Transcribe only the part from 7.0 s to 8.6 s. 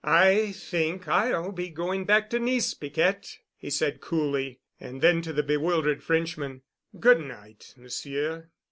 night, Monsieur."